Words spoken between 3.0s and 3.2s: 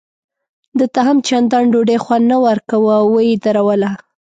او